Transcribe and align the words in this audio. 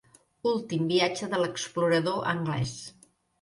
Últim 0.51 0.87
viatge 0.91 1.29
de 1.33 1.41
l'explorador 1.41 2.19
anglès. 2.33 2.75